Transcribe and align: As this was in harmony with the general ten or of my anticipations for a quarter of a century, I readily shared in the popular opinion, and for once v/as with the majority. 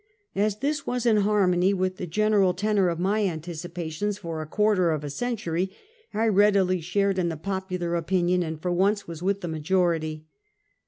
As 0.35 0.57
this 0.61 0.87
was 0.87 1.05
in 1.05 1.17
harmony 1.17 1.75
with 1.75 1.97
the 1.97 2.07
general 2.07 2.55
ten 2.55 2.79
or 2.79 2.89
of 2.89 2.97
my 2.97 3.23
anticipations 3.27 4.17
for 4.17 4.41
a 4.41 4.47
quarter 4.47 4.89
of 4.89 5.03
a 5.03 5.11
century, 5.11 5.69
I 6.11 6.27
readily 6.27 6.81
shared 6.81 7.19
in 7.19 7.29
the 7.29 7.37
popular 7.37 7.93
opinion, 7.93 8.41
and 8.41 8.59
for 8.59 8.71
once 8.71 9.03
v/as 9.03 9.21
with 9.21 9.41
the 9.41 9.47
majority. 9.47 10.25